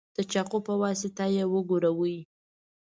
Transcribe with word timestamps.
د 0.15 0.17
چاقو 0.31 0.57
په 0.67 0.73
واسطه 0.81 1.25
یې 1.35 1.43
وګروئ. 1.53 2.17